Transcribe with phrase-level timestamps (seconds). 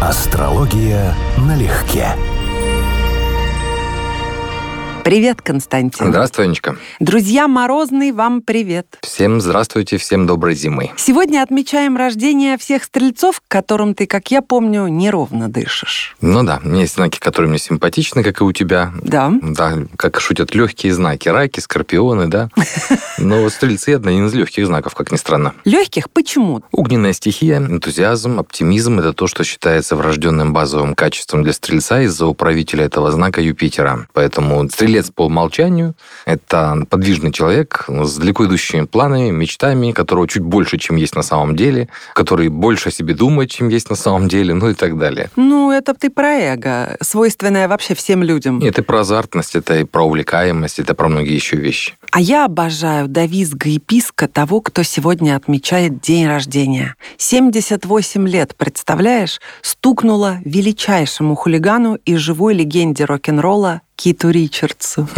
[0.00, 2.14] Астрология налегке.
[5.08, 6.08] Привет, Константин.
[6.08, 6.76] Здравствуй, Анечка.
[7.00, 8.98] Друзья Морозный, вам привет.
[9.00, 10.90] Всем здравствуйте, всем доброй зимы.
[10.98, 16.14] Сегодня отмечаем рождение всех стрельцов, которым ты, как я помню, неровно дышишь.
[16.20, 18.92] Ну да, у меня есть знаки, которые мне симпатичны, как и у тебя.
[19.02, 19.32] Да.
[19.40, 21.30] Да, как шутят легкие знаки.
[21.30, 22.50] Раки, скорпионы, да.
[23.18, 25.54] Но стрельцы один из легких знаков, как ни странно.
[25.64, 26.62] Легких почему?
[26.70, 32.84] Огненная стихия, энтузиазм, оптимизм– это то, что считается врожденным базовым качеством для стрельца из-за управителя
[32.84, 34.06] этого знака Юпитера.
[34.12, 35.94] Поэтому стрелец стрелец по умолчанию–
[36.26, 41.56] это подвижный человек с далеко идущими планами, мечтами, которого чуть больше, чем есть на самом
[41.56, 45.30] деле, который больше о себе думает, чем есть на самом деле, ну и так далее.
[45.36, 48.58] Ну, это ты про эго, свойственное вообще всем людям.
[48.58, 51.94] Нет, это про азартность, это и про увлекаемость, это про многие еще вещи.
[52.10, 56.94] А я обожаю до визга и писка того, кто сегодня отмечает день рождения.
[57.18, 65.08] 78 лет, представляешь, стукнуло величайшему хулигану и живой легенде рок-н-ролла Киту Ричардсу.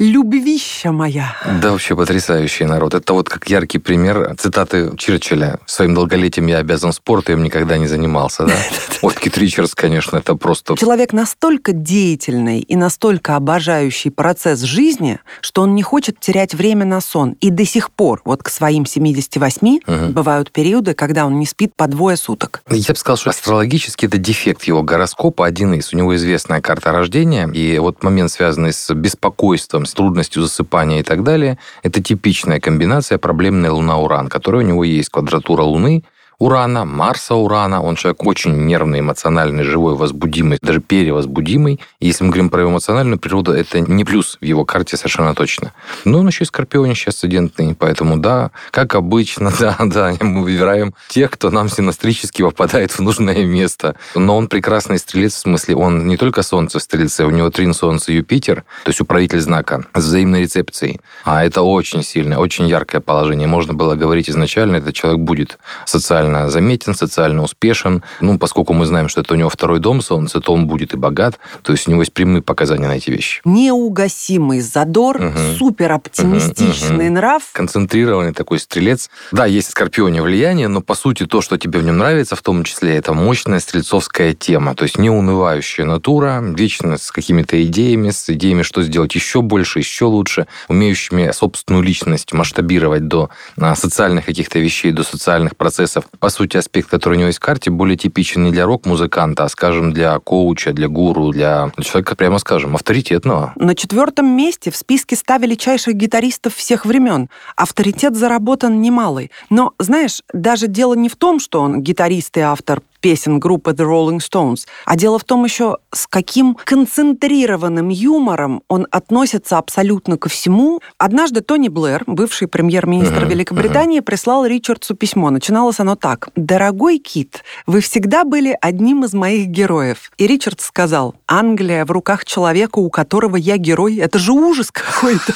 [0.00, 1.36] Любвища моя.
[1.62, 2.94] Да, вообще потрясающий народ.
[2.94, 5.60] Это вот как яркий пример цитаты Черчилля.
[5.66, 8.54] Своим долголетием я обязан спорту, им никогда не занимался, да?
[9.02, 10.76] Вот Кит Ричардс, конечно, это просто...
[10.76, 17.00] Человек настолько деятельный и настолько обожающий процесс жизни, что он не хочет терять время на
[17.00, 17.36] сон.
[17.40, 20.12] И до сих пор, вот к своим 78, угу.
[20.12, 22.62] бывают периоды, когда он не спит по двое суток.
[22.68, 25.92] Я бы сказал, что астрологически это дефект его гороскопа, один из.
[25.92, 31.02] У него известная карта рождения, и вот момент, связанный с беспокойством, с трудностью засыпания и
[31.02, 36.02] так далее, это типичная комбинация проблемная Луна-Уран, которая у него есть квадратура Луны,
[36.40, 37.82] Урана, Марса Урана.
[37.82, 41.80] Он человек очень нервный, эмоциональный, живой, возбудимый, даже перевозбудимый.
[41.98, 45.72] Если мы говорим про эмоциональную природу, это не плюс в его карте совершенно точно.
[46.04, 51.32] Но он еще и скорпионище асцендентный, поэтому да, как обычно, да, да, мы выбираем тех,
[51.32, 53.96] кто нам синастрически попадает в нужное место.
[54.14, 57.74] Но он прекрасный стрелец, в смысле, он не только Солнце в Стрельце, у него трин
[57.74, 61.00] Солнце Юпитер, то есть управитель знака с взаимной рецепцией.
[61.24, 63.48] А это очень сильное, очень яркое положение.
[63.48, 68.02] Можно было говорить изначально, этот человек будет социально социально заметен, социально успешен.
[68.20, 70.96] Ну, поскольку мы знаем, что это у него второй дом Солнце, то он будет и
[70.96, 71.38] богат.
[71.62, 73.40] То есть у него есть прямые показания на эти вещи.
[73.44, 75.32] Неугасимый задор, угу.
[75.58, 77.12] супер оптимистичный угу, угу.
[77.12, 77.42] нрав.
[77.52, 79.10] Концентрированный такой стрелец.
[79.32, 82.64] Да, есть скорпионе влияние, но по сути то, что тебе в нем нравится, в том
[82.64, 84.74] числе, это мощная стрельцовская тема.
[84.74, 90.04] То есть неунывающая натура, вечно с какими-то идеями, с идеями, что сделать еще больше, еще
[90.06, 96.56] лучше, умеющими собственную личность масштабировать до а, социальных каких-то вещей, до социальных процессов по сути,
[96.56, 100.18] аспект, который у него есть в карте, более типичен не для рок-музыканта, а, скажем, для
[100.18, 103.52] коуча, для гуру, для человека, прямо скажем, авторитетного.
[103.56, 107.28] На четвертом месте в списке ста величайших гитаристов всех времен.
[107.56, 109.30] Авторитет заработан немалый.
[109.50, 113.84] Но, знаешь, даже дело не в том, что он гитарист и автор песен группы The
[113.84, 114.66] Rolling Stones.
[114.84, 120.80] А дело в том еще, с каким концентрированным юмором он относится абсолютно ко всему.
[120.98, 124.04] Однажды Тони Блэр, бывший премьер-министр uh-huh, Великобритании, uh-huh.
[124.04, 125.30] прислал Ричардсу письмо.
[125.30, 126.07] Начиналось оно так.
[126.36, 130.10] «Дорогой Кит, вы всегда были одним из моих героев».
[130.18, 135.34] И Ричард сказал, «Англия в руках человека, у которого я герой, это же ужас какой-то».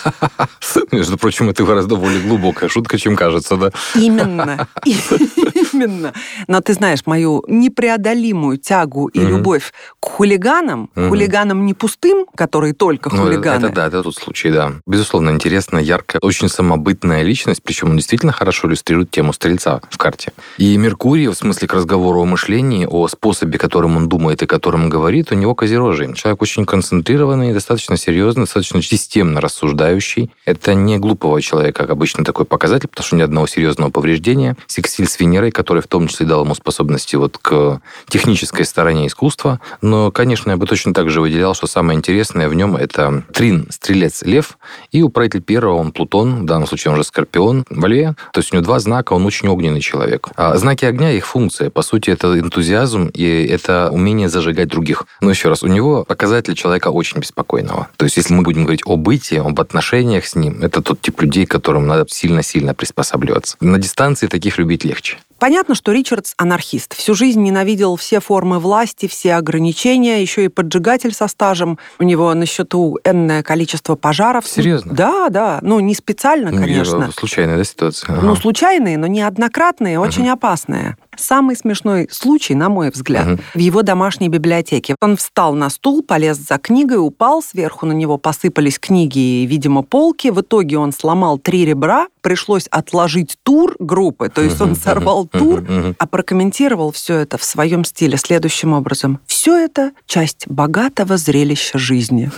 [0.93, 3.71] Между прочим, это гораздо более глубокая шутка, чем кажется, да?
[3.95, 4.69] Именно.
[5.73, 6.13] Именно.
[6.47, 13.11] Но ты знаешь мою непреодолимую тягу и любовь к хулиганам, хулиганам не пустым, которые только
[13.11, 13.67] ну, хулиганы.
[13.67, 14.73] Это да, это тот случай, да.
[14.87, 20.33] Безусловно, интересная, яркая, очень самобытная личность, причем он действительно хорошо иллюстрирует тему стрельца в карте.
[20.63, 24.85] И Меркурий, в смысле к разговору о мышлении, о способе, которым он думает и которым
[24.85, 26.15] он говорит, у него козерожий.
[26.15, 30.31] Человек очень концентрированный, достаточно серьезный, достаточно системно рассуждающий.
[30.45, 34.57] Это не глупого человека, как обычно такой показатель, потому что ни одного серьезного повреждения.
[34.69, 39.59] Секстиль с Венерой, который в том числе дал ему способности вот к технической стороне искусства.
[39.81, 43.67] Но, конечно, я бы точно так же выделял, что самое интересное в нем это Трин,
[43.69, 44.59] Стрелец, Лев,
[44.93, 48.15] и управитель первого, он Плутон, в данном случае он же Скорпион, во Льве.
[48.33, 50.29] То есть у него два знака, он очень огненный человек.
[50.37, 55.07] А знаки огня, их функция, по сути, это энтузиазм и это умение зажигать других.
[55.21, 57.89] Но еще раз, у него показатель человека очень беспокойного.
[57.97, 61.21] То есть если мы будем говорить о бытии, об отношениях с ним, это тот тип
[61.21, 63.57] людей, которым надо сильно-сильно приспосабливаться.
[63.61, 65.19] На дистанции таких любить легче.
[65.43, 66.95] Понятно, что Ричардс анархист.
[66.95, 71.81] Всю жизнь ненавидел все формы власти, все ограничения, еще и поджигатель со стажем.
[71.99, 74.47] У него на счету энное количество пожаров.
[74.47, 74.95] Серьезно?
[74.95, 75.59] Да, да.
[75.61, 77.11] Ну, не специально, ну, конечно.
[77.11, 78.15] Случайная да, ситуация?
[78.15, 78.25] Ага.
[78.25, 80.35] Ну, случайные, но неоднократные, очень ага.
[80.35, 80.97] опасные.
[81.17, 83.43] Самый смешной случай, на мой взгляд, угу.
[83.55, 84.97] в его домашней библиотеке.
[85.01, 89.83] Он встал на стул, полез за книгой, упал, сверху на него посыпались книги и, видимо,
[89.83, 90.29] полки.
[90.29, 95.65] В итоге он сломал три ребра, пришлось отложить тур группы, то есть он сорвал тур,
[95.99, 99.21] а прокомментировал все это в своем стиле следующим образом.
[99.27, 102.31] Все это часть богатого зрелища жизни.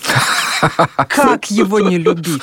[1.08, 2.42] Как его не любить?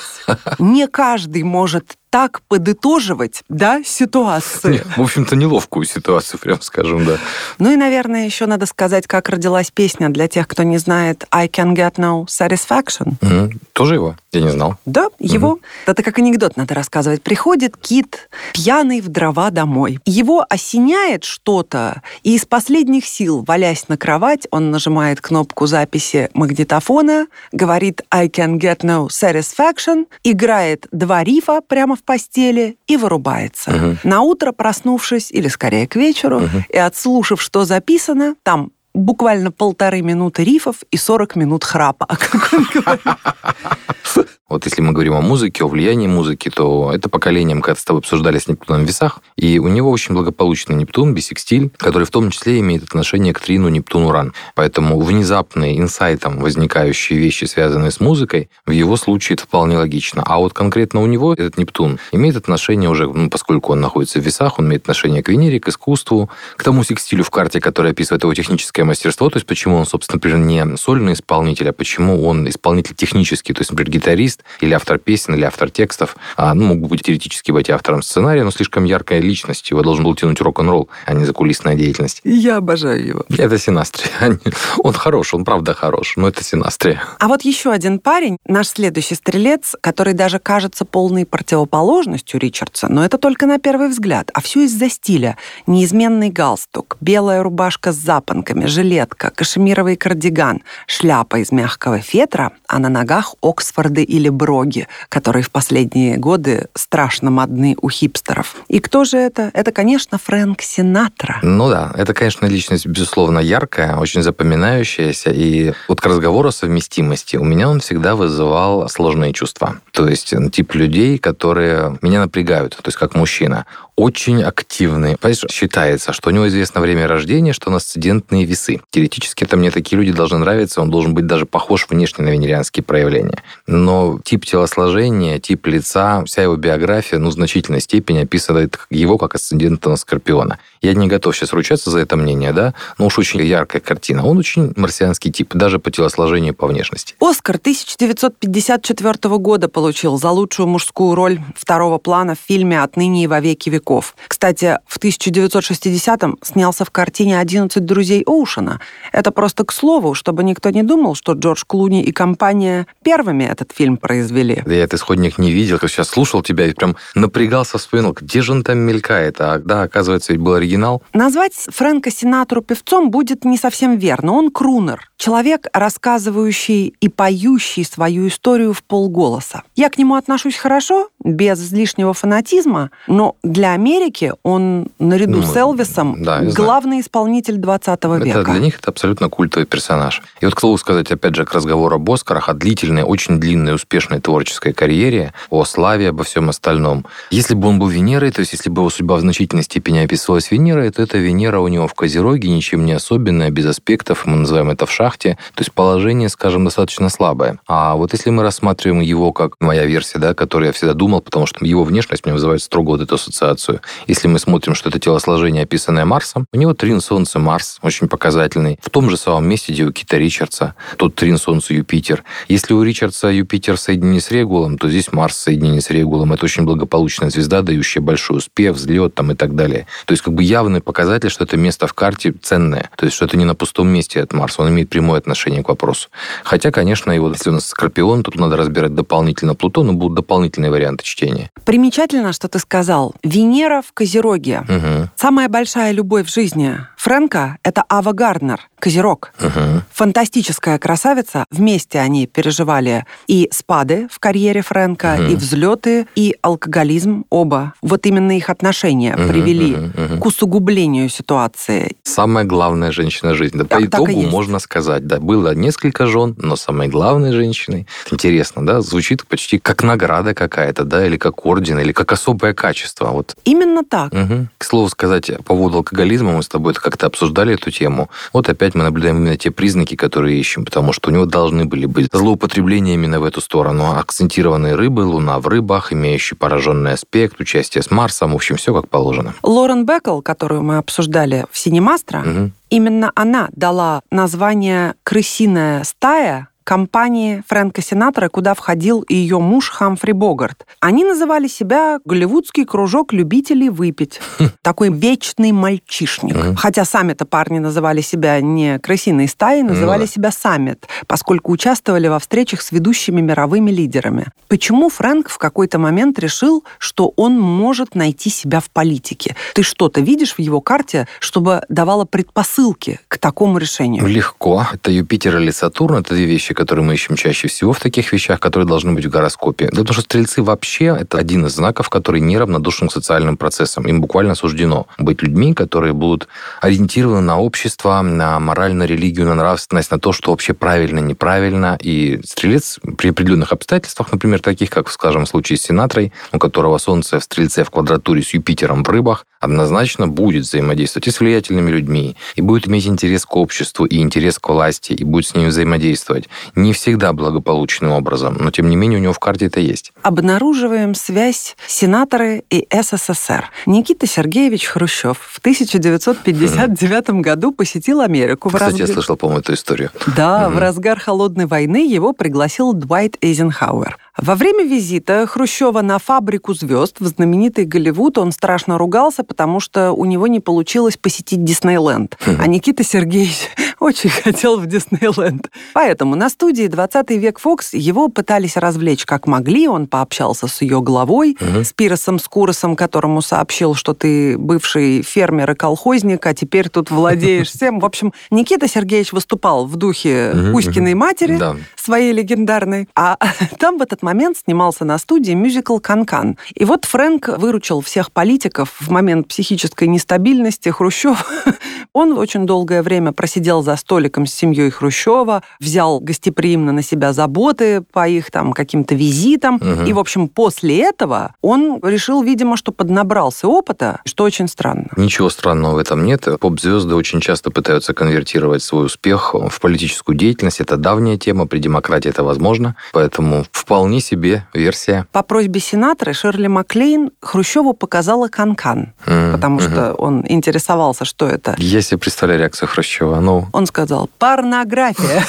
[0.60, 4.84] Не каждый может так подытоживать, да, ситуацию.
[4.98, 7.18] в общем-то, неловкую ситуацию, прям скажем, да.
[7.58, 11.48] Ну и, наверное, еще надо сказать, как родилась песня для тех, кто не знает «I
[11.48, 13.14] can get no satisfaction».
[13.22, 13.54] Угу.
[13.72, 14.18] Тоже его?
[14.34, 14.76] Я не знал.
[14.86, 15.54] Да, его.
[15.54, 15.62] Угу.
[15.88, 17.24] Это как анекдот надо рассказывать.
[17.24, 20.00] Приходит кит пьяный в дрова домой.
[20.06, 27.28] Его осеняет что-то, и из последних сил, валясь на кровать, он нажимает кнопку записи магнитофона,
[27.54, 33.72] говорит «I can get no satisfaction», играет два рифа прямо в постели и вырубается.
[33.72, 33.98] Угу.
[34.04, 36.64] На утро проснувшись, или скорее к вечеру, угу.
[36.70, 42.68] и отслушав, что записано, там буквально полторы минуты рифов и 40 минут храпа, как он
[42.74, 43.06] говорит.
[44.52, 47.86] Вот если мы говорим о музыке, о влиянии музыки, то это поколение мы когда-то с
[47.86, 52.12] тобой обсуждали с Нептуном в весах, и у него очень благополучный Нептун, бисекстиль, который в
[52.12, 54.34] том числе имеет отношение к трину Нептун-Уран.
[54.54, 60.22] Поэтому внезапные инсайтом возникающие вещи, связанные с музыкой, в его случае это вполне логично.
[60.26, 64.26] А вот конкретно у него этот Нептун имеет отношение уже, ну, поскольку он находится в
[64.26, 68.24] весах, он имеет отношение к Венере, к искусству, к тому секстилю в карте, который описывает
[68.24, 72.50] его техническое мастерство, то есть почему он, собственно, например, не сольный исполнитель, а почему он
[72.50, 76.16] исполнитель технический, то есть, например, гитарист, или автор песен, или автор текстов.
[76.38, 79.70] А, ну, мог бы быть теоретически быть автором сценария, но слишком яркая личность.
[79.72, 82.22] Его должен был тянуть рок-н-ролл, а не закулисная деятельность.
[82.24, 83.26] Я обожаю его.
[83.30, 84.40] Это Синастрия.
[84.78, 87.02] Он хорош, он правда хорош, но это Синастрия.
[87.20, 93.06] А вот еще один парень, наш следующий стрелец, который даже кажется полной противоположностью Ричардса, но
[93.06, 94.32] это только на первый взгляд.
[94.34, 95.38] А все из-за стиля.
[95.68, 102.90] Неизменный галстук, белая рубашка с запонками, жилетка, кашемировый кардиган, шляпа из мягкого фетра, а на
[102.90, 108.56] ногах Оксфорды или броги, которые в последние годы страшно модны у хипстеров.
[108.68, 109.52] И кто же это?
[109.54, 111.40] Это, конечно, Фрэнк Синатра.
[111.42, 115.32] Ну да, это, конечно, личность, безусловно, яркая, очень запоминающаяся.
[115.32, 119.78] И вот к разговору о совместимости у меня он всегда вызывал сложные чувства.
[119.92, 123.66] То есть тип людей, которые меня напрягают, то есть как мужчина
[124.02, 125.16] очень активный.
[125.16, 128.82] Понимаешь, считается, что у него известно время рождения, что нас асцендентные весы.
[128.90, 132.84] Теоретически это мне такие люди должны нравиться, он должен быть даже похож внешне на венерианские
[132.84, 133.44] проявления.
[133.68, 139.36] Но тип телосложения, тип лица, вся его биография, ну, в значительной степени описывает его как
[139.36, 140.58] асцендента на Скорпиона.
[140.82, 144.26] Я не готов сейчас ручаться за это мнение, да, но уж очень яркая картина.
[144.26, 147.14] Он очень марсианский тип, даже по телосложению, по внешности.
[147.20, 153.40] Оскар 1954 года получил за лучшую мужскую роль второго плана в фильме «Отныне и во
[153.40, 154.16] веки веков» веков.
[154.28, 158.80] Кстати, в 1960-м снялся в картине «11 друзей Оушена».
[159.12, 163.72] Это просто к слову, чтобы никто не думал, что Джордж Клуни и компания первыми этот
[163.74, 164.62] фильм произвели.
[164.66, 168.42] Да я этот исходник не видел, как сейчас слушал тебя и прям напрягался, вспоминал, где
[168.42, 169.42] же он там мелькает.
[169.42, 171.04] А да, оказывается, ведь был оригинал.
[171.14, 174.34] Назвать Фрэнка Синатру певцом будет не совсем верно.
[174.34, 175.12] Он крунер.
[175.18, 179.64] Человек, рассказывающий и поющий свою историю в полголоса.
[179.76, 185.56] Я к нему отношусь хорошо, без излишнего фанатизма, но для Америки он наряду ну, с
[185.56, 187.02] Элвисом да, главный знаю.
[187.02, 188.40] исполнитель 20 века.
[188.40, 190.22] Это, для них это абсолютно культовый персонаж.
[190.40, 193.74] И вот, к слову сказать, опять же, к разговору об Оскарах, о длительной, очень длинной,
[193.74, 197.08] успешной творческой карьере, о славе, обо всем остальном.
[197.32, 200.52] Если бы он был Венерой, то есть если бы его судьба в значительной степени описывалась
[200.52, 204.70] Венерой, то эта Венера у него в Козероге, ничем не особенная, без аспектов, мы называем
[204.70, 205.40] это в шахте.
[205.56, 207.58] То есть положение, скажем, достаточно слабое.
[207.68, 211.48] А вот если мы рассматриваем его как моя версия, да, которую я всегда думал, потому
[211.48, 213.61] что его внешность мне вызывает строго вот эту ассоциацию.
[214.08, 218.80] Если мы смотрим, что это телосложение, описанное Марсом, у него трин Солнце Марс, очень показательный.
[218.82, 222.24] В том же самом месте, где у Кита Ричардса, тот трин Солнце Юпитер.
[222.48, 226.34] Если у Ричардса Юпитер соединение с Регулом, то здесь Марс соединение с Регулом.
[226.34, 229.88] Это очень благополучная звезда, дающая большой успех, взлет там и так далее.
[230.06, 232.90] То есть как бы явный показатель, что это место в карте ценное.
[232.98, 235.70] То есть что это не на пустом месте от Марса, он имеет прямое отношение к
[235.70, 236.10] вопросу.
[236.44, 240.72] Хотя, конечно, его, если у нас Скорпион, тут надо разбирать дополнительно Плутон, но будут дополнительные
[240.72, 241.50] варианты чтения.
[241.66, 243.14] Примечательно, что ты сказал.
[243.24, 244.64] Венера в Козероге.
[244.68, 245.10] Угу.
[245.16, 249.34] Самая большая любовь в жизни Фрэнка— это Ава Гарднер, Козерог.
[249.40, 249.82] Угу.
[249.92, 251.46] Фантастическая красавица.
[251.52, 255.28] Вместе они переживали и спады в карьере Фрэнка, Мгм.
[255.32, 257.26] и взлеты, и алкоголизм.
[257.30, 257.74] Оба.
[257.82, 260.20] Вот именно их отношения Мгм, привели мгм, мгм.
[260.20, 261.98] к усугублению ситуации.
[262.04, 263.60] Самая главная женщина жизни.
[263.60, 268.66] Да, Так- по итогу можно сказать, да, было несколько жен, но самой главной женщиной, интересно,
[268.66, 273.08] да, звучит почти как награда какая-то, да, или как орден, или как особое качество.
[273.10, 274.14] Вот Именно так.
[274.14, 274.50] Мгм.
[274.58, 278.10] К слову сказать, по поводу алкоголизма мы с тобой как-то обсуждали эту тему.
[278.34, 281.86] Вот опять мы наблюдаем именно те признаки, которые ищем, потому что у него должны были
[281.86, 283.96] быть злоупотребления именно в эту сторону.
[283.98, 288.88] Акцентированные рыбы, луна в рыбах, имеющий пораженный аспект, участие с Марсом, в общем, все как
[288.90, 289.34] положено.
[289.44, 292.52] Лорен Беккел, которую мы обсуждали в «Синемастро», Мгм.
[292.70, 300.14] именно она дала название «Крысиная стая» компании Фрэнка Синатора, куда входил и ее муж Хамфри
[300.14, 300.66] Богарт.
[300.80, 304.20] Они называли себя «Голливудский кружок любителей выпить».
[304.62, 306.36] Такой вечный мальчишник.
[306.36, 306.56] Мгм.
[306.56, 310.08] Хотя сами-то парни называли себя не «крысиной стаей», называли да.
[310.08, 314.28] себя «Саммит», поскольку участвовали во встречах с ведущими мировыми лидерами.
[314.48, 319.36] Почему Фрэнк в какой-то момент решил, что он может найти себя в политике?
[319.54, 324.06] Ты что-то видишь в его карте, чтобы давало предпосылки к такому решению?
[324.06, 324.66] Легко.
[324.74, 325.98] Это Юпитер или Сатурн.
[325.98, 329.10] Это две вещи, которые мы ищем чаще всего в таких вещах, которые должны быть в
[329.10, 329.66] гороскопе.
[329.72, 333.88] Да потому что стрельцы вообще это один из знаков, который неравнодушен к социальным процессам.
[333.88, 336.28] Им буквально суждено быть людьми, которые будут
[336.62, 341.78] ориентированы на общество, на мораль, на религию, на нравственность, на то, что вообще правильно, неправильно.
[341.82, 346.78] И стрелец при определенных обстоятельствах, например, таких, как, скажем, в случае с Синатрой, у которого
[346.78, 351.70] Солнце в Стрельце в квадратуре с Юпитером в рыбах, однозначно будет взаимодействовать и с влиятельными
[351.70, 355.48] людьми, и будет иметь интерес к обществу, и интерес к власти, и будет с ними
[355.48, 356.30] взаимодействовать.
[356.56, 359.92] Не всегда благополучным образом, но тем не менее у него в карте это есть.
[360.04, 363.50] Обнаруживаем связь сенаторы и СССР.
[363.66, 368.50] Никита Сергеевич Хрущев в 1959 году посетил Америку.
[368.50, 369.90] в Кстати, я разгар- слышал, по-моему, эту историю.
[370.16, 373.98] Да, в разгар холодной войны его пригласил Дуайт Эйзенхауэр.
[374.18, 379.94] Во время визита Хрущева на фабрику звезд в знаменитый Голливуд он страшно ругался, потому что
[379.94, 382.18] у него не получилось посетить Диснейленд.
[382.40, 383.50] А Никита Сергеевич
[383.82, 385.50] очень хотел в Диснейленд.
[385.74, 389.68] Поэтому на студии «20 век Фокс» его пытались развлечь как могли.
[389.68, 391.64] Он пообщался с ее главой, Мгм.
[391.66, 397.50] с Пиросом Скуросом, которому сообщил, что ты бывший фермер и колхозник, а теперь тут владеешь
[397.50, 397.80] всем.
[397.80, 401.56] В общем, Никита Сергеевич выступал в духе Мгм, Кузькиной матери, Да.
[401.76, 402.88] своей легендарной.
[402.96, 403.18] А
[403.60, 406.38] там в этот момент снимался на студии мюзикл «Канкан».
[406.54, 410.70] И вот Фрэнк выручил всех политиков в момент психической нестабильности.
[410.70, 411.26] Хрущев,
[411.94, 417.82] он очень долгое время просидел за столиком с семьей Хрущева, взял гостеприимно на себя заботы
[417.82, 419.56] по их там каким-то визитам.
[419.56, 419.86] Мгм.
[419.86, 424.88] И, в общем, после этого он решил, видимо, что поднабрался опыта, что очень странно.
[424.98, 426.28] Ничего странного в этом нет.
[426.40, 430.60] Поп-звезды очень часто пытаются конвертировать свой успех в политическую деятельность.
[430.62, 432.76] Это давняя тема, при демократии это возможно.
[432.94, 435.06] Поэтому вполне себе версия.
[435.12, 439.70] По просьбе сенатора Ширли Маклейн Хрущеву показала канкан, М, потому мгм.
[439.72, 441.56] что он интересовался, что это.
[441.58, 443.20] Я себе представляю реакцию Хрущева.
[443.20, 445.24] Ну, Он сказал «порнография».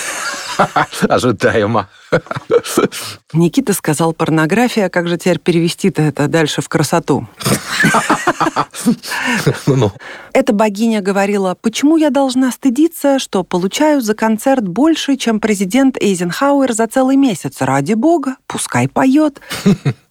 [1.09, 1.89] ожидаемо.
[3.33, 7.27] Никита сказал «порнография», как же теперь перевести-то это дальше в красоту?
[10.33, 16.73] Эта богиня говорила, почему я должна стыдиться, что получаю за концерт больше, чем президент Эйзенхауэр
[16.73, 17.57] за целый месяц.
[17.61, 19.41] Ради бога, пускай поет.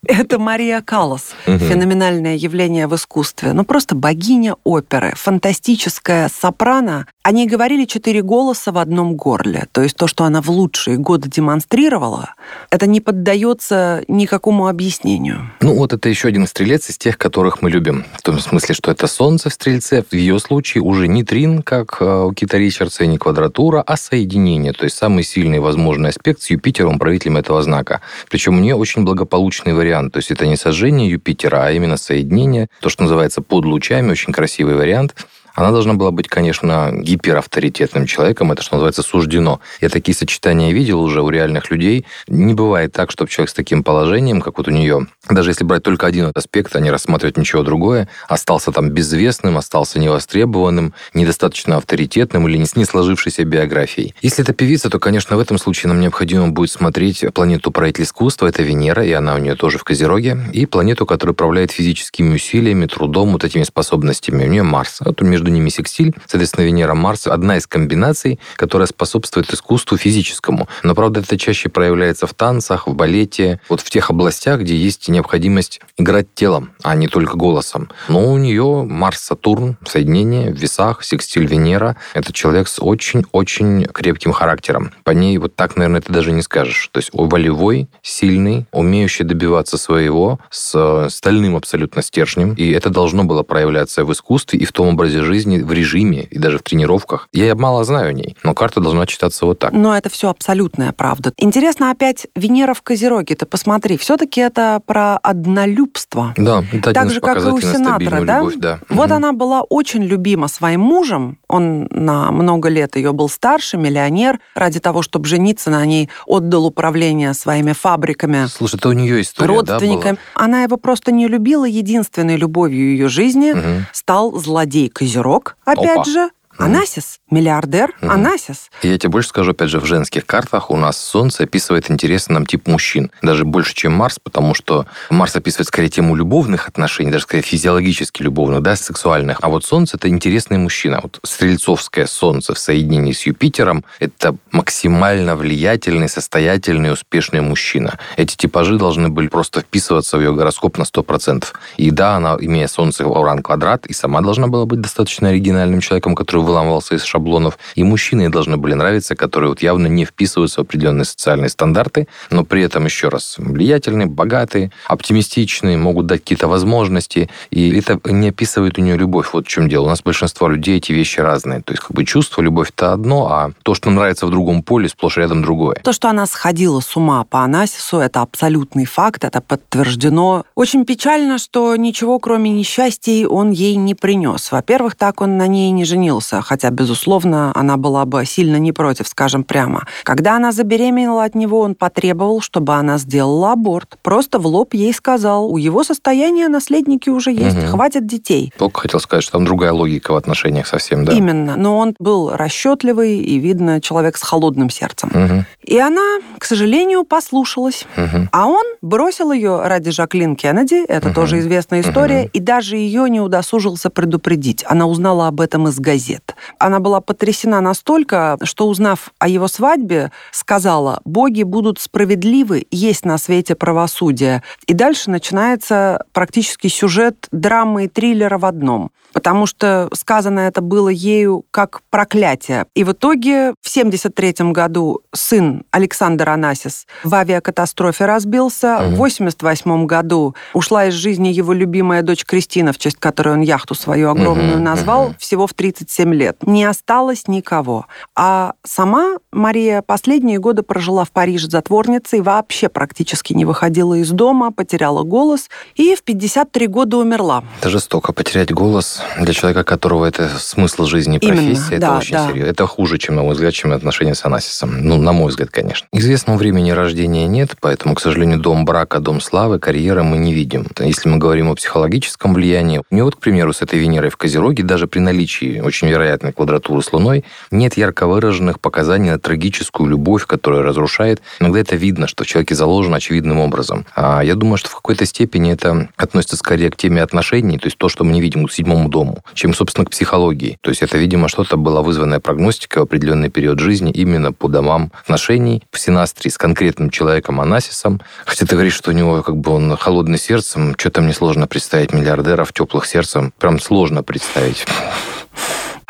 [0.07, 1.35] Это Мария Каллас.
[1.45, 1.59] Мгм.
[1.59, 3.53] Феноменальное явление в искусстве.
[3.53, 5.13] Ну, просто богиня оперы.
[5.15, 7.05] Фантастическая сопрано.
[7.21, 9.67] О ней говорили четыре голоса в одном горле.
[9.71, 12.33] То есть то, что она в лучшие годы демонстрировала,
[12.71, 15.51] это не поддается никакому объяснению.
[15.61, 18.05] Ну, вот это еще один стрелец из тех, которых мы любим.
[18.17, 20.03] В том смысле, что это Солнце в Стрельце.
[20.09, 23.97] В ее случае уже не трин, как э, у Кита Ричардса, и не квадратура, а
[23.97, 24.73] соединение.
[24.73, 28.01] То есть самый сильный возможный аспект с Юпитером, правителем этого знака.
[28.31, 30.13] Причем у нее очень благополучный вариант.
[30.13, 32.69] То есть это не сожжение Юпитера, а именно соединение.
[32.79, 34.11] То, что называется под лучами.
[34.11, 35.15] Очень красивый вариант.
[35.53, 39.59] Она должна была быть, конечно, гиперавторитетным человеком, это, что называется, суждено.
[39.81, 42.05] Я такие сочетания видел уже у реальных людей.
[42.27, 45.83] Не бывает так, чтобы человек с таким положением, как вот у нее, даже если брать
[45.83, 52.47] только один аспект, а не рассматривать ничего другое, остался там безвестным, остался невостребованным, недостаточно авторитетным
[52.47, 54.15] или не с не сложившейся биографией.
[54.21, 58.47] Если это певица, то, конечно, в этом случае нам необходимо будет смотреть планету правитель искусства,
[58.47, 62.85] это Венера, и она у нее тоже в Козероге, и планету, которая управляет физическими усилиями,
[62.85, 64.45] трудом, вот этими способностями.
[64.45, 64.99] У нее Марс.
[65.01, 70.67] Вот между между ними секстиль, соответственно, Венера, Марс, одна из комбинаций, которая способствует искусству физическому.
[70.83, 75.09] Но, правда, это чаще проявляется в танцах, в балете, вот в тех областях, где есть
[75.09, 77.89] необходимость играть телом, а не только голосом.
[78.07, 81.95] Но у нее Марс-Сатурн, соединение в весах, секстиль Венера.
[82.13, 84.91] Это человек с очень-очень крепким характером.
[85.03, 86.89] По ней вот так, наверное, ты даже не скажешь.
[86.91, 92.53] То есть волевой, сильный, умеющий добиваться своего, с стальным абсолютно стержнем.
[92.53, 96.37] И это должно было проявляться в искусстве и в том образе жизни, в режиме и
[96.37, 97.27] даже в тренировках.
[97.33, 99.71] Я мало знаю о ней, но карта должна читаться вот так.
[99.73, 101.33] Но это все абсолютная правда.
[101.37, 103.35] Интересно опять Венера в Козероге.
[103.35, 106.33] Ты посмотри, все-таки это про однолюбство.
[106.37, 108.39] Да, это так же, как и у Сенатора, да?
[108.39, 108.79] Любовь, да.
[108.89, 109.15] Вот угу.
[109.15, 111.37] она была очень любима своим мужем.
[111.51, 114.39] Он на много лет ее был старше, миллионер.
[114.55, 118.47] Ради того, чтобы жениться на ней, отдал управление своими фабриками.
[118.47, 120.15] Слушай, это у нее история, родственниками.
[120.15, 120.45] Да, была?
[120.45, 121.65] Она его просто не любила.
[121.65, 123.85] Единственной любовью ее жизни угу.
[123.91, 126.03] стал злодей Козерог, опять Опа.
[126.05, 126.29] же,
[126.65, 128.11] Анасис, миллиардер угу.
[128.11, 128.69] Анасис.
[128.81, 132.45] Я тебе больше скажу, опять же, в женских картах у нас Солнце описывает интересный нам
[132.45, 133.11] тип мужчин.
[133.21, 138.23] Даже больше, чем Марс, потому что Марс описывает скорее тему любовных отношений, даже скорее физиологически
[138.23, 139.39] любовных, да, сексуальных.
[139.41, 140.99] А вот Солнце– это интересный мужчина.
[141.01, 147.97] Вот Стрельцовское Солнце в соединении с Юпитером– это максимально влиятельный, состоятельный, успешный мужчина.
[148.17, 151.45] Эти типажи должны были просто вписываться в ее гороскоп на 100%.
[151.77, 156.15] И да, она, имея Солнце в Уран-квадрат, и сама должна была быть достаточно оригинальным человеком,
[156.15, 157.57] который выламывался из шаблонов.
[157.75, 162.43] И мужчины должны были нравиться, которые вот явно не вписываются в определенные социальные стандарты, но
[162.43, 167.29] при этом, еще раз, влиятельные, богатые, оптимистичные, могут дать какие-то возможности.
[167.49, 169.29] И это не описывает у нее любовь.
[169.33, 169.85] Вот в чем дело.
[169.85, 171.61] У нас большинство людей эти вещи разные.
[171.61, 174.89] То есть как бы чувство, любовь– это одно, а то, что нравится в другом поле,
[174.89, 175.75] сплошь рядом другое.
[175.83, 180.43] То, что она сходила с ума по Анасису, это абсолютный факт, это подтверждено.
[180.55, 184.51] Очень печально, что ничего, кроме несчастий, он ей не принес.
[184.51, 189.07] Во-первых, так он на ней не женился хотя, безусловно, она была бы сильно не против,
[189.07, 189.85] скажем прямо.
[190.03, 193.97] Когда она забеременела от него, он потребовал, чтобы она сделала аборт.
[194.01, 197.67] Просто в лоб ей сказал, у его состояния наследники уже есть, угу.
[197.67, 198.53] хватит детей.
[198.57, 201.13] Только хотел сказать, что там другая логика в отношениях совсем, да?
[201.13, 201.55] Именно.
[201.55, 205.09] Но он был расчетливый и, видно, человек с холодным сердцем.
[205.13, 205.45] Угу.
[205.63, 207.85] И она, к сожалению, послушалась.
[207.97, 208.29] Угу.
[208.31, 211.15] А он бросил ее ради Жаклин Кеннеди, это угу.
[211.15, 212.29] тоже известная история, угу.
[212.33, 214.63] и даже ее не удосужился предупредить.
[214.67, 216.30] Она узнала об этом из газет.
[216.59, 223.17] Она была потрясена настолько, что, узнав о его свадьбе, сказала, боги будут справедливы, есть на
[223.17, 224.43] свете правосудие.
[224.67, 228.91] И дальше начинается практически сюжет драмы и триллера в одном.
[229.13, 232.65] Потому что сказано это было ею как проклятие.
[232.75, 238.75] И в итоге в 1973 году сын Александр Анасис в авиакатастрофе разбился.
[238.75, 238.95] Угу.
[238.95, 243.75] В 1988 году ушла из жизни его любимая дочь Кристина, в честь которой он яхту
[243.75, 244.63] свою огромную угу.
[244.63, 245.15] назвал, угу.
[245.19, 246.47] всего в 37 лет лет.
[246.47, 247.85] Не осталось никого.
[248.15, 254.51] А сама Мария последние годы прожила в Париже затворницей, вообще практически не выходила из дома,
[254.51, 257.43] потеряла голос и в 53 года умерла.
[257.59, 261.75] Это жестоко потерять голос для человека, которого это смысл жизни и профессия.
[261.75, 262.27] Именно, это да, очень да.
[262.27, 262.51] серьезно.
[262.51, 264.83] Это хуже, чем, на мой взгляд, чем отношения с Анасисом.
[264.83, 265.87] Ну, на мой взгляд, конечно.
[265.93, 270.67] Известного времени рождения нет, поэтому, к сожалению, дом брака, дом славы, карьера мы не видим.
[270.79, 274.17] Если мы говорим о психологическом влиянии, у него, вот, к примеру, с этой Венерой в
[274.17, 279.19] Козероге, даже при наличии очень вероятно вероятной квадратуры с Луной, нет ярко выраженных показаний на
[279.19, 281.21] трагическую любовь, которая разрушает.
[281.39, 283.85] Иногда это видно, что в человеке заложено очевидным образом.
[283.95, 287.77] А я думаю, что в какой-то степени это относится скорее к теме отношений, то есть
[287.77, 290.57] то, что мы не видим к седьмому дому, чем, собственно, к психологии.
[290.61, 294.91] То есть это, видимо, что-то было вызванное прогностикой в определенный период жизни именно по домам
[295.01, 298.01] отношений в синастрии с конкретным человеком Анасисом.
[298.25, 301.93] Хотя ты говоришь, что у него как бы он холодный сердцем, что-то мне сложно представить
[301.93, 303.33] миллиардеров теплых сердцем.
[303.39, 304.65] Прям сложно представить.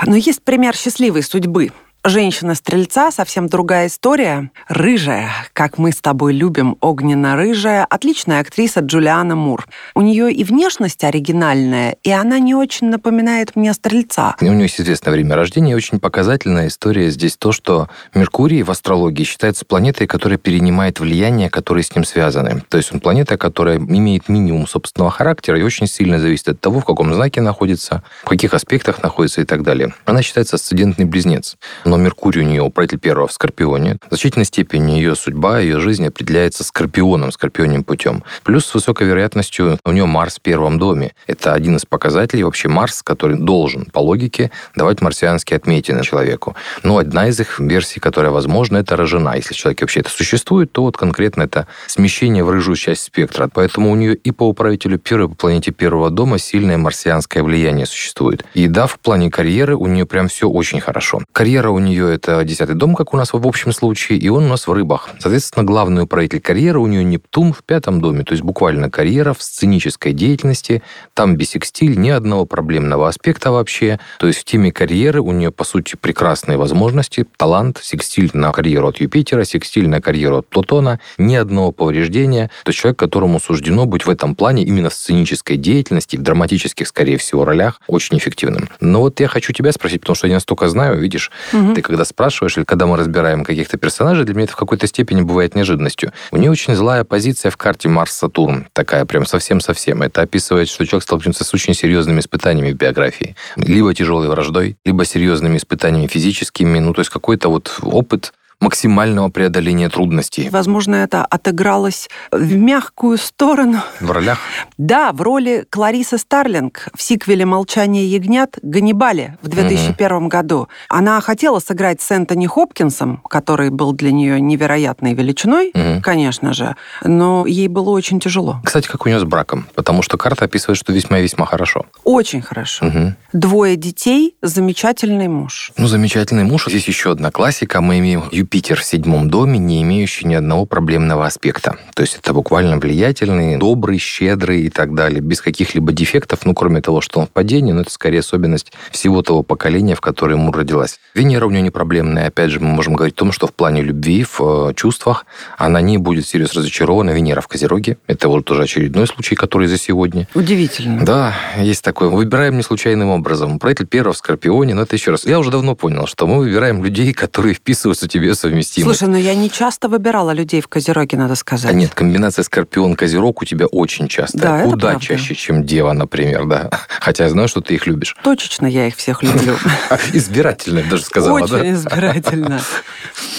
[0.06, 1.72] Но есть пример счастливой судьбы.
[2.04, 4.50] Женщина-стрельца совсем другая история.
[4.68, 9.68] Рыжая, как мы с тобой любим, огненно-рыжая, отличная актриса Джулиана Мур.
[9.94, 14.36] У нее и внешность оригинальная, и она не очень напоминает мне стрельца.
[14.42, 18.72] У нее есть известное время рождения, и очень показательная история здесь то, что Меркурий в
[18.72, 22.64] астрологии считается планетой, которая перенимает влияние, которые с ним связаны.
[22.70, 26.80] То есть он планета, которая имеет минимум собственного характера и очень сильно зависит от того,
[26.80, 29.94] в каком знаке находится, в каких аспектах находится и так далее.
[30.06, 31.58] Она считается асцендентный близнец
[31.92, 33.98] но Меркурий у нее управитель первого в Скорпионе.
[34.06, 38.24] В значительной степени ее судьба, ее жизнь определяется Скорпионом, Скорпионным путем.
[38.44, 41.12] Плюс с высокой вероятностью у нее Марс в первом доме.
[41.28, 46.56] Это один из показателей вообще Марс, который должен по логике давать марсианские отметины человеку.
[46.82, 49.36] Но одна из их версий, которая возможна, это рожена.
[49.36, 53.50] Если человек вообще это существует, то вот конкретно это смещение в рыжую часть спектра.
[53.54, 58.46] Поэтому у нее и по управителю первой, по планете первого дома сильное марсианское влияние существует.
[58.54, 61.20] И да, в плане карьеры у нее прям все очень хорошо.
[61.34, 64.48] Карьера у нее это десятый дом, как у нас в общем случае, и он у
[64.48, 65.10] нас в рыбах.
[65.20, 69.42] Соответственно, главный управитель карьеры у нее Нептун в пятом доме, то есть буквально карьера в
[69.42, 70.82] сценической деятельности,
[71.14, 74.00] там бисекстиль, ни одного проблемного аспекта вообще.
[74.20, 78.90] То есть в теме карьеры у нее, по сути, прекрасные возможности, талант, секстиль на карьеру
[78.90, 82.50] от Юпитера, секстиль на карьеру от Плутона, ни одного повреждения.
[82.64, 86.88] То есть человек, которому суждено быть в этом плане именно в сценической деятельности, в драматических,
[86.88, 88.70] скорее всего, ролях очень эффективным.
[88.80, 91.71] Но вот я хочу тебя спросить, потому что я настолько знаю, видишь, угу.
[91.76, 95.22] Ты когда спрашиваешь, или когда мы разбираем каких-то персонажей, для меня это в какой-то степени
[95.22, 96.12] бывает неожиданностью.
[96.32, 100.02] У нее очень злая позиция в карте Марс-Сатурн, такая прям совсем-совсем.
[100.02, 103.36] Это описывает, что человек столкнется с очень серьезными испытаниями в биографии.
[103.56, 109.90] Либо тяжелой враждой, либо серьезными испытаниями физическими, ну, то есть какой-то вот опыт максимального преодоления
[109.90, 110.48] трудностей.
[110.50, 113.82] Возможно, это отыгралось в мягкую сторону.
[114.00, 114.38] В ролях?
[114.82, 120.28] Да, в роли Кларисы Старлинг в сиквеле «Молчание ягнят» Ганнибале в 2001 угу.
[120.28, 120.70] году.
[120.90, 126.02] Она хотела сыграть с Энтони Хопкинсом, который был для нее невероятной величиной, угу.
[126.02, 128.60] конечно же, но ей было очень тяжело.
[128.64, 129.68] Кстати, как у нее с браком?
[129.76, 131.86] Потому что карта описывает, что весьма и весьма хорошо.
[132.04, 132.88] Очень хорошо.
[132.88, 133.14] Угу.
[133.34, 135.74] Двое детей, замечательный муж.
[135.78, 136.66] Ну, замечательный муж.
[136.68, 137.82] Здесь еще одна классика.
[137.82, 141.78] Мы имеем Юпитер в седьмом доме, не имеющий ни одного проблемного аспекта.
[141.94, 147.02] То есть это буквально влиятельный, добрый, щедрый так далее, без каких-либо дефектов, ну, кроме того,
[147.02, 151.00] что он в падении, но это скорее особенность всего того поколения, в котором ему родилась.
[151.14, 152.28] Венера у нее не проблемная.
[152.28, 155.26] Опять же, мы можем говорить о том, что в плане любви, в э, чувствах,
[155.58, 157.12] она не будет серьезно разочарована.
[157.12, 157.98] Венера в Козероге.
[158.08, 160.28] Это вот тоже очередной случай, который за сегодня.
[160.34, 161.06] Удивительно.
[161.06, 162.10] Да, есть такое.
[162.10, 163.60] Выбираем не случайным образом.
[163.60, 165.26] Правитель первого в Скорпионе, но это еще раз.
[165.26, 168.94] Я уже давно понял, что мы выбираем людей, которые вписываются тебе совместимы.
[168.94, 171.72] Слушай, ну я не часто выбирала людей в Козероге, надо сказать.
[171.72, 174.38] А нет, комбинация Скорпион-Козерог у тебя очень часто.
[174.38, 175.06] Да, Куда правда.
[175.06, 176.70] чаще, чем Дева, например, да.
[177.00, 178.16] Хотя я знаю, что ты их любишь.
[178.24, 179.56] Точечно я их всех люблю.
[180.14, 181.72] Избирательно, даже сказала, Очень да?
[181.72, 182.62] избирательно.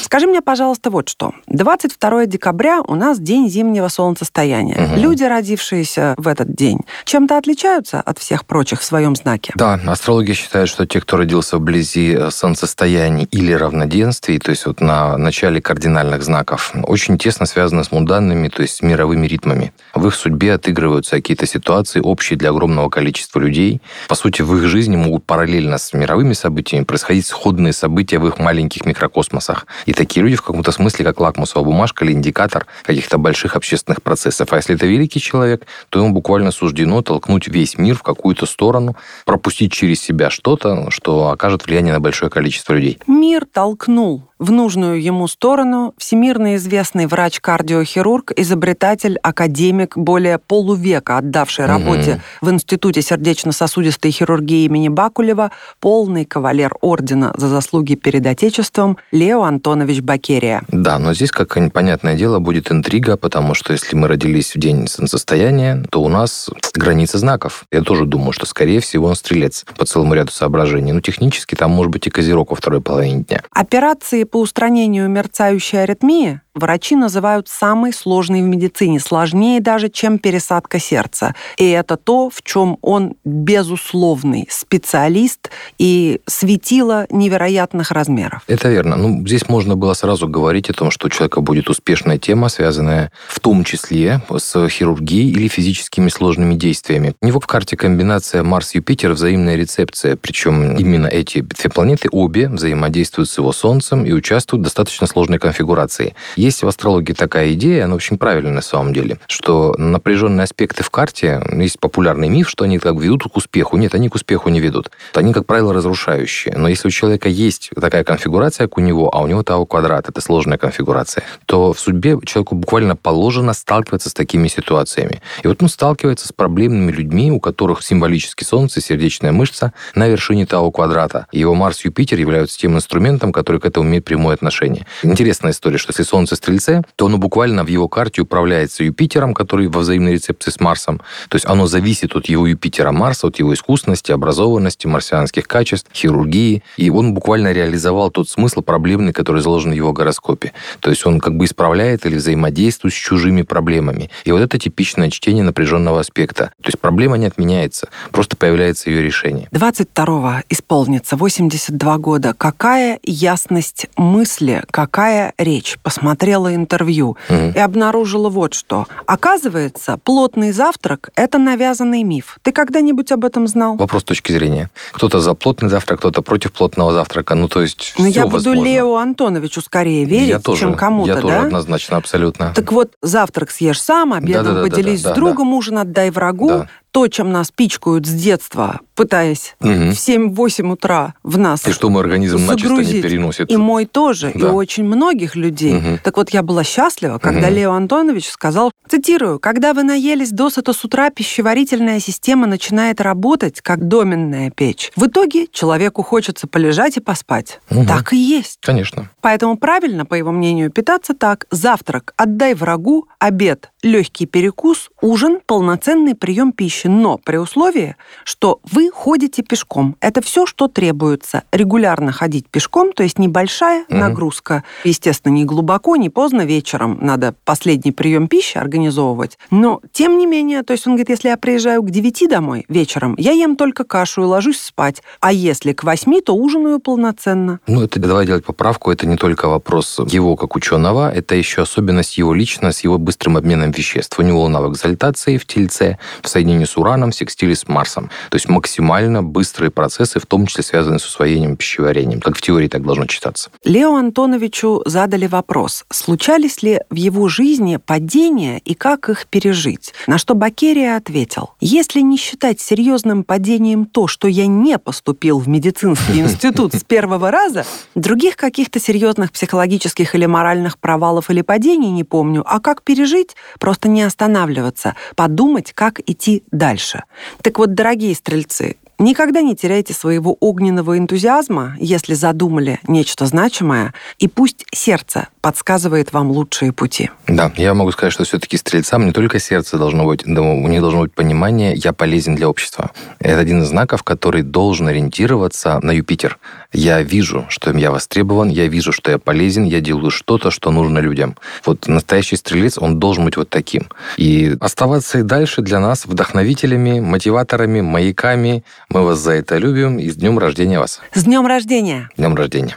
[0.03, 1.33] Скажи мне, пожалуйста, вот что.
[1.47, 4.93] 22 декабря у нас день зимнего солнцестояния.
[4.93, 5.01] Угу.
[5.01, 9.53] Люди, родившиеся в этот день, чем-то отличаются от всех прочих в своем знаке?
[9.57, 14.81] Да, астрология считает, что те, кто родился вблизи э, солнцестояний или равноденствий, то есть вот
[14.81, 19.73] на начале кардинальных знаков, очень тесно связаны с муданными, то есть с мировыми ритмами.
[19.95, 23.81] В их судьбе отыгрываются какие-то ситуации общие для огромного количества людей.
[24.09, 28.39] По сути, в их жизни могут параллельно с мировыми событиями происходить сходные события в их
[28.39, 29.67] маленьких микрокосмосах.
[29.87, 34.53] И такие люди в каком-то смысле как лакмусовая бумажка или индикатор каких-то больших общественных процессов.
[34.53, 38.97] А если это великий человек, то ему буквально суждено толкнуть весь мир в какую-то сторону,
[39.25, 42.99] пропустить через себя что-то, что окажет влияние на большое количество людей.
[43.07, 52.13] Мир толкнул в нужную ему сторону всемирно известный врач-кардиохирург, изобретатель, академик, более полувека отдавший работе
[52.41, 52.49] угу.
[52.49, 55.51] в Институте сердечно-сосудистой хирургии имени Бакулева,
[55.81, 60.63] полный кавалер ордена за заслуги перед Отечеством Лео Антонович Бакерия.
[60.69, 64.87] Да, но здесь, как понятное дело, будет интрига, потому что если мы родились в день
[64.87, 67.65] солнцестояния, то у нас граница знаков.
[67.71, 70.93] Я тоже думаю, что, скорее всего, он стрелец по целому ряду соображений.
[70.93, 73.43] Но технически там может быть и козерог во второй половине дня.
[73.51, 80.79] Операции по устранению мерцающей аритмии врачи называют самой сложной в медицине, сложнее даже, чем пересадка
[80.79, 81.35] сердца.
[81.57, 88.43] И это то, в чем он безусловный специалист и светило невероятных размеров.
[88.47, 88.97] Это верно.
[88.97, 93.13] Ну, здесь можно было сразу говорить о том, что у человека будет успешная тема, связанная
[93.29, 97.15] в том числе с хирургией или физическими сложными действиями.
[97.21, 103.29] У него в карте комбинация Марс-Юпитер, взаимная рецепция, причем именно эти две планеты обе взаимодействуют
[103.31, 106.15] с его Солнцем и участвуют в достаточно сложной конфигурации.
[106.43, 110.91] Есть в астрологии такая идея, она очень правильная на самом деле, что напряженные аспекты в
[110.91, 113.77] карте, есть популярный миф, что они как ведут к успеху.
[113.77, 114.91] Нет, они к успеху не ведут.
[115.15, 116.57] Они, как правило, разрушающие.
[116.57, 120.09] Но если у человека есть такая конфигурация, как у него, а у него Тау квадрат,
[120.09, 125.23] это сложная конфигурация, то в судьбе человеку буквально положено сталкиваться с такими ситуациями.
[125.45, 130.45] И вот он сталкивается с проблемными людьми, у которых символически Солнце, сердечная мышца на вершине
[130.47, 131.29] Тау квадрата.
[131.31, 134.89] Его Марс Юпитер являются тем инструментом, который к этому имеет прямое отношение.
[135.05, 139.35] Интересная история, что если Солнце Солнце Стрельце, то оно буквально в его карте управляется Юпитером,
[139.35, 141.01] который во взаимной рецепции с Марсом.
[141.29, 146.63] То есть оно зависит от его Юпитера Марса, от его искусности, образованности, марсианских качеств, хирургии.
[146.77, 150.53] И он буквально реализовал тот смысл проблемный, который заложен в его гороскопе.
[150.81, 154.11] То есть он как бы исправляет или взаимодействует с чужими проблемами.
[154.25, 156.53] И вот это типичное чтение напряженного аспекта.
[156.63, 159.49] То есть проблема не отменяется, просто появляется ее решение.
[159.53, 162.35] 22-го исполнится 82 года.
[162.37, 165.79] Какая ясность мысли, какая речь?
[166.23, 167.53] Посмотрела интервью угу.
[167.53, 168.87] и обнаружила вот что.
[169.07, 172.39] Оказывается, плотный завтрак– это навязанный миф.
[172.43, 173.75] Ты когда-нибудь об этом знал?
[173.75, 174.71] Вопрос точки зрения.
[174.93, 177.35] Кто-то за плотный завтрак, кто-то против плотного завтрака.
[177.35, 178.63] Ну, то есть Но я буду возможно.
[178.63, 181.23] Лео Антоновичу скорее верить, я тоже, чем кому-то, Я да?
[181.23, 182.53] тоже однозначно, абсолютно.
[182.55, 185.57] Так вот, завтрак съешь сам, обедом да, да, поделись да, да, с другом, да.
[185.57, 186.49] ужин отдай врагу.
[186.49, 189.71] Да то, чем нас пичкают с детства, пытаясь угу.
[189.71, 192.71] в 7-8 утра в нас И что мой организм загрузить.
[192.71, 193.51] начисто не переносит.
[193.51, 194.49] И мой тоже, да.
[194.49, 195.77] и очень многих людей.
[195.77, 195.99] Угу.
[196.05, 197.57] Так вот, я была счастлива, когда угу.
[197.57, 203.89] Лео Антонович сказал, цитирую, «Когда вы наелись досыта с утра, пищеварительная система начинает работать, как
[203.89, 204.93] доменная печь.
[204.95, 207.61] В итоге человеку хочется полежать и поспать».
[207.71, 207.87] Угу.
[207.87, 208.59] Так и есть.
[208.61, 209.11] Конечно.
[209.23, 211.47] Поэтому правильно, по его мнению, питаться так.
[211.51, 218.91] Завтрак отдай врагу, обед легкий перекус, ужин, полноценный прием пищи, но при условии, что вы
[218.91, 219.97] ходите пешком.
[220.01, 221.43] Это все, что требуется.
[221.53, 223.97] Регулярно ходить пешком, то есть небольшая угу.
[223.97, 224.65] нагрузка.
[224.85, 229.39] Естественно, не глубоко, не поздно вечером надо последний прием пищи организовывать.
[229.51, 233.15] Но, тем не менее, то есть он говорит, если я приезжаю к 9 домой вечером,
[233.19, 235.03] я ем только кашу и ложусь спать.
[235.21, 237.61] А если к 8, то ужинаю полноценно.
[237.67, 238.91] Ну, это давай делать поправку.
[238.93, 243.37] Это не только вопрос его как ученого, это еще особенность его лично с его быстрым
[243.37, 244.19] обменом веществ.
[244.19, 248.11] У него навык экзальтации в Тельце в соединении с Ураном, в секстиле с Марсом.
[248.31, 252.21] То есть максимально быстрые процессы, в том числе связанные с усвоением пищеварением.
[252.21, 253.51] Как в теории так должно читаться.
[253.65, 259.93] Лео Антоновичу задали вопрос, случались ли в его жизни падения и как их пережить?
[260.07, 265.49] На что Бакерия ответил, если не считать серьезным падением то, что я не поступил в
[265.49, 272.05] медицинский институт с первого раза, других каких-то серьезных психологических или моральных провалов или падений не
[272.05, 277.05] помню, а как пережить, просто не останавливаться, подумать, как идти дальше.
[277.43, 284.29] Так вот, дорогие стрельцы, Никогда не теряйте своего огненного энтузиазма, если задумали нечто значимое, и
[284.29, 287.11] пусть сердце подсказывает вам лучшие пути.
[287.27, 291.01] Да, я могу сказать, что все-таки стрельцам не только сердце должно быть, у них должно
[291.01, 292.93] быть понимание «я полезен для общества».
[293.19, 296.39] Это один из знаков, который должен ориентироваться на Юпитер.
[296.73, 301.01] Я вижу, что я востребован, я вижу, что я полезен, я делаю что-то, что нужно
[301.01, 301.37] людям.
[301.67, 303.89] Вот настоящий стрелец, он должен быть вот таким.
[304.17, 308.63] И оставаться и дальше для нас вдохновителями, мотиваторами, маяками.
[308.93, 311.01] Мы вас за это любим и с днем рождения вас.
[311.15, 312.11] С днем рождения!
[312.15, 312.77] С днем рождения!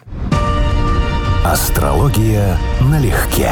[1.43, 3.49] Астрология налегке.